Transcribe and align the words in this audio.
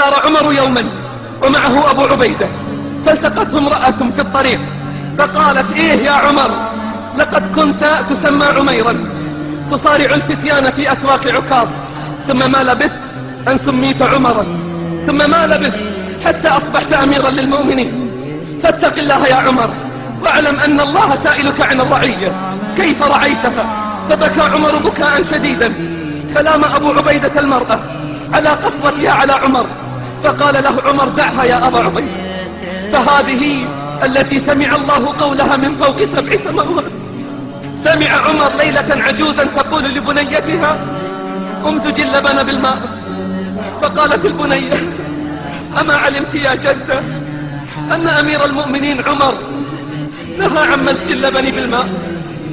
سار 0.00 0.26
عمر 0.26 0.52
يوما 0.52 0.84
ومعه 1.42 1.90
أبو 1.90 2.02
عبيدة 2.02 2.48
فالتقته 3.06 3.58
امرأة 3.58 4.00
في 4.16 4.20
الطريق 4.20 4.60
فقالت 5.18 5.76
إيه 5.76 6.02
يا 6.04 6.10
عمر 6.10 6.50
لقد 7.18 7.42
كنت 7.56 7.84
تسمى 8.10 8.44
عميرا 8.44 8.94
تصارع 9.70 10.14
الفتيان 10.14 10.70
في 10.70 10.92
أسواق 10.92 11.26
عكاظ 11.26 11.68
ثم 12.28 12.52
ما 12.52 12.62
لبثت 12.62 13.00
أن 13.48 13.58
سميت 13.58 14.02
عمرا 14.02 14.46
ثم 15.06 15.30
ما 15.30 15.46
لبثت 15.46 15.80
حتى 16.24 16.48
أصبحت 16.48 16.92
أميرا 16.92 17.30
للمؤمنين 17.30 18.10
فاتق 18.62 18.98
الله 18.98 19.26
يا 19.26 19.34
عمر 19.34 19.70
واعلم 20.24 20.60
أن 20.60 20.80
الله 20.80 21.14
سائلك 21.14 21.60
عن 21.60 21.80
الرعية 21.80 22.32
كيف 22.76 23.02
رعيتها 23.02 23.64
فبكى 24.10 24.40
عمر 24.40 24.76
بكاء 24.76 25.22
شديدا 25.22 25.72
فلام 26.34 26.64
أبو 26.64 26.92
عبيدة 26.92 27.40
المرأة 27.40 27.80
على 28.34 28.48
قصرتها 28.48 29.12
على 29.12 29.32
عمر 29.32 29.66
فقال 30.24 30.54
له 30.64 30.82
عمر 30.86 31.08
دعها 31.08 31.44
يا 31.44 31.66
أبا 31.66 31.78
عبيدة 31.78 32.30
فهذه 32.92 33.68
التي 34.04 34.38
سمع 34.38 34.74
الله 34.76 35.14
قولها 35.18 35.56
من 35.56 35.76
فوق 35.76 36.04
سبع 36.04 36.36
سماوات. 36.36 36.84
سمع 37.76 38.10
عمر 38.28 38.50
ليلة 38.58 39.02
عجوزا 39.06 39.44
تقول 39.44 39.84
لبنيتها 39.84 40.78
امزج 41.66 42.00
اللبن 42.00 42.42
بالماء. 42.42 42.78
فقالت 43.82 44.26
البنية 44.26 44.72
أما 45.80 45.94
علمت 45.94 46.34
يا 46.34 46.54
جدة 46.54 46.98
أن 47.94 48.06
أمير 48.06 48.44
المؤمنين 48.44 49.04
عمر 49.08 49.34
نهى 50.38 50.72
عن 50.72 50.84
مزج 50.84 51.12
اللبن 51.12 51.50
بالماء. 51.50 51.88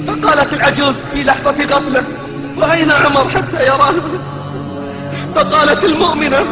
فقالت 0.08 0.54
العجوز 0.54 0.96
في 1.13 1.24
لحظة 1.24 1.63
غفلة 1.63 2.04
وأين 2.58 2.91
عمر 2.91 3.30
حتى 3.30 3.68
يرانا 3.68 4.02
فقالت 5.36 5.84
المؤمنة 5.84 6.46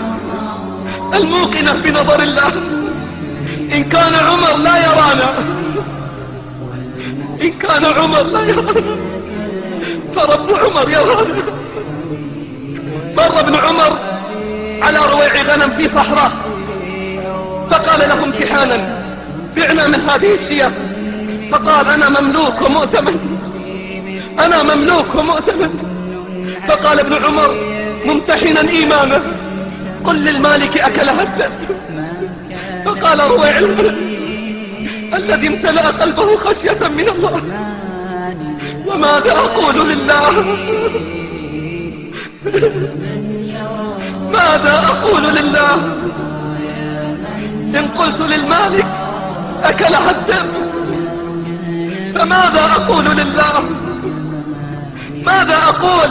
الموقنة 1.14 1.74
بنظر 1.74 2.24
الله. 2.24 2.52
إن 3.74 3.84
كان 3.84 4.14
عمر 4.14 4.58
لا 4.58 4.78
يرانا. 4.78 5.34
إن 7.42 7.52
كان 7.52 7.86
عمر 7.86 8.24
لا 8.24 8.42
يرانا. 8.42 8.96
فرب 10.16 10.50
عمر 10.50 10.90
يرانا. 10.90 11.44
مر 13.18 13.40
ابن 13.40 13.56
عمر 13.56 13.98
على 14.82 14.98
رويع 15.12 15.42
غنم 15.42 15.72
في 15.78 15.88
صحراء. 15.88 16.32
فقال 17.70 18.00
له 18.00 18.24
امتحانا. 18.24 19.06
بعنا 19.56 19.88
من 19.88 20.10
هذه 20.10 20.34
الشياه 20.34 20.72
فقال 21.52 21.90
أنا 21.90 22.22
مملوك 22.22 22.62
ومؤتمن. 22.62 23.38
أنا 24.40 24.76
مملوك 24.76 25.16
ومؤتمن. 25.16 25.70
فقال 26.68 27.00
ابن 27.00 27.14
عمر 27.26 27.52
ممتحنا 28.06 28.70
إيمانه 28.70 29.22
قل 30.06 30.16
للمالك 30.16 30.78
أكلها 30.78 31.24
الذئب 31.24 31.78
فقال 32.86 33.20
رويع 33.20 33.60
الذي 35.14 35.48
امتلأ 35.48 35.88
قلبه 35.88 36.36
خشية 36.36 36.88
من 36.88 37.10
الله. 37.10 37.42
وماذا 38.86 39.32
أقول 39.32 39.90
لله؟ 39.90 40.32
ماذا 44.32 44.84
أقول 44.88 45.24
لله؟ 45.36 45.76
إن 47.80 47.88
قلت 47.88 48.22
للمالك 48.22 48.86
أكلها 49.64 50.12
الدم 50.12 50.52
فماذا 52.16 52.66
أقول 52.76 53.06
لله؟ 53.06 53.64
ماذا 55.26 55.58
أقول 55.58 56.10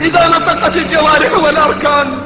إذا 0.00 0.28
نطقت 0.28 0.76
الجوارح 0.76 1.32
والأركان؟ 1.44 2.18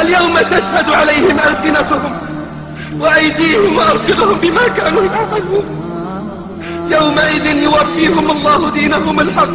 اليوم 0.00 0.38
تشهد 0.38 0.90
عليهم 0.90 1.38
ألسنتهم 1.38 2.18
وأيديهم 3.00 3.76
وأرجلهم 3.76 4.38
بما 4.38 4.68
كانوا 4.68 5.02
يعملون. 5.04 5.64
يومئذ 6.90 7.46
يوفيهم 7.46 8.30
الله 8.30 8.70
دينهم 8.70 9.20
الحق 9.20 9.50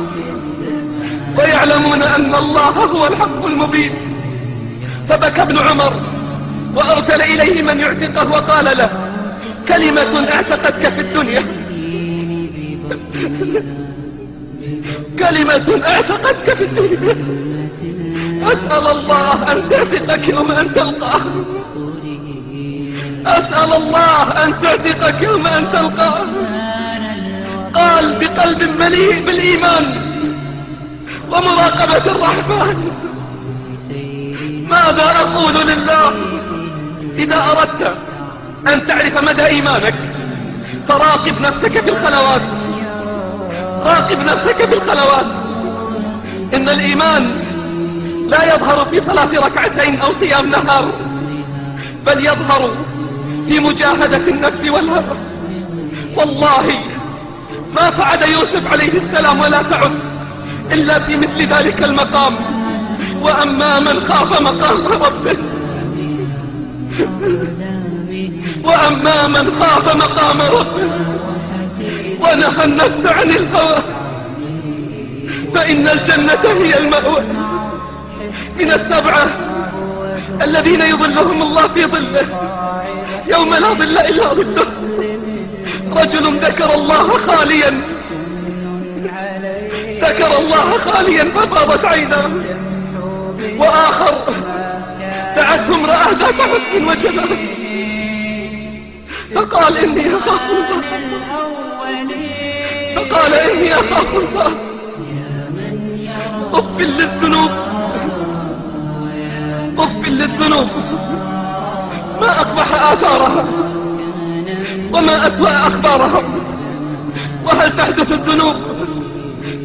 ويعلمون 1.38 2.02
أن 2.02 2.36
الله 2.36 2.70
هو 2.70 3.08
الحق 3.08 3.46
المبين. 3.46 3.92
فبكى 5.10 5.42
ابن 5.42 5.58
عمر 5.58 5.94
وأرسل 6.76 7.22
إليه 7.22 7.62
من 7.62 7.80
يعتقه 7.80 8.32
وقال 8.32 8.78
له 8.78 8.90
كلمة 9.68 10.28
اعتقدك 10.34 10.90
في 10.90 11.02
الدنيا. 11.02 11.44
كلمة 15.20 15.82
اعتقدك 15.88 16.54
في 16.54 16.64
الدنيا. 16.64 17.16
أسأل 18.52 18.88
الله 18.88 19.52
أن 19.52 19.68
تعتقك 19.70 20.28
يوم 20.30 20.52
أن 20.52 20.74
تلقاه 20.74 21.22
أسأل 23.26 23.74
الله 23.74 24.44
أن 24.44 24.62
تعتقك 24.62 25.22
يوم 25.22 25.48
أن 25.48 25.72
تلقاه 25.72 26.26
قال 27.74 28.16
بقلب 28.20 28.80
مليء 28.80 29.26
بالإيمان 29.26 29.86
ومراقبة 31.32 32.12
الرحمن. 32.12 32.92
ماذا 34.70 35.16
أقول 35.22 35.68
لله؟ 35.68 36.12
إذا 37.18 37.44
أردت 37.52 37.94
أن 38.68 38.88
تعرف 38.88 39.24
مدى 39.24 39.46
إيمانك 39.46 39.96
فراقب 40.88 41.42
نفسك 41.42 41.80
في 41.80 41.90
الخلوات. 41.90 42.42
راقب 43.82 44.20
نفسك 44.20 44.66
في 44.66 44.74
الخلوات. 44.74 45.26
إن 46.54 46.70
الإيمان 46.70 47.47
لا 48.28 48.56
يظهر 48.56 48.86
في 48.86 49.00
صلاة 49.00 49.48
ركعتين 49.48 50.00
أو 50.00 50.10
صيام 50.20 50.50
نهار 50.50 50.92
بل 52.06 52.26
يظهر 52.26 52.72
في 53.48 53.60
مجاهدة 53.60 54.32
النفس 54.32 54.66
والهوى. 54.66 55.18
والله 56.16 56.82
ما 57.76 57.90
صعد 57.90 58.22
يوسف 58.22 58.72
عليه 58.72 58.94
السلام 58.94 59.40
ولا 59.40 59.64
سعد 59.64 59.92
إلا 60.72 61.00
في 61.00 61.18
مثل 61.18 61.42
ذلك 61.42 61.84
المقام. 61.84 62.36
وأما 63.22 63.80
من 63.80 64.00
خاف 64.00 64.42
مقام 64.42 64.88
ربه 64.88 65.38
وأما 68.64 69.28
من 69.28 69.52
خاف 69.52 69.96
مقام 69.96 70.42
ربه 70.42 70.90
ونهى 72.22 72.66
النفس 72.66 73.06
عن 73.06 73.30
الهوى 73.30 73.78
فإن 75.54 75.88
الجنة 75.88 76.64
هي 76.64 76.78
المأوى. 76.78 77.24
من 78.60 78.72
السبعة 78.72 79.28
الذين 80.42 80.82
يظلهم 80.82 81.42
الله 81.42 81.68
في 81.68 81.86
ظله. 81.86 82.26
يوم 83.28 83.54
لا 83.54 83.74
ظل 83.74 83.98
إلا 83.98 84.34
ظله. 84.34 84.68
رجل 85.96 86.40
ذكر 86.40 86.74
الله 86.74 87.18
خاليا. 87.18 87.82
ذكر 90.02 90.38
الله 90.40 90.78
خاليا 90.78 91.24
ففاضت 91.24 91.86
عيناه. 91.86 92.32
وآخر 93.58 94.16
دعته 95.36 95.76
امرأة 95.76 96.10
ذات 96.12 96.42
حسن 96.42 96.88
وجمال. 96.88 97.48
فقال 99.36 99.78
إني 99.78 100.08
أخاف 100.16 100.50
الله. 100.50 100.82
فقال 102.96 103.34
إني 103.34 103.74
أخاف 103.74 104.16
الله. 104.16 104.52
أف 106.54 106.80
للذنوب. 106.82 107.67
أف 110.48 110.54
للذنوب 110.54 110.70
ما 112.22 112.42
أقبح 112.42 112.92
آثارها 112.92 113.46
وما 114.94 115.28
أسوأ 115.28 115.50
أخبارها 115.50 116.24
وهل 117.46 117.76
تحدث 117.76 118.12
الذنوب 118.12 118.56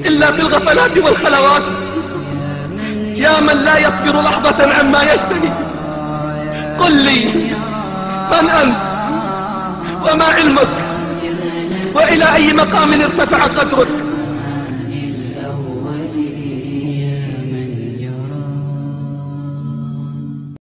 إلا 0.06 0.32
في 0.32 0.41
الغفلات 0.41 0.98
والخلوات؟ 0.98 1.62
يا 3.15 3.41
من 3.41 3.65
لا 3.65 3.78
يصبر 3.78 4.21
لحظة 4.22 4.75
عما 4.75 5.03
يشتهي. 5.03 5.53
قل 6.78 6.97
لي 6.97 7.24
من 8.30 8.48
أنت؟ 8.48 8.77
وما 10.03 10.24
علمك؟ 10.24 10.68
وإلى 11.95 12.34
أي 12.34 12.53
مقام 12.53 12.92
ارتفع 12.92 13.45
قدرك؟ 13.45 14.11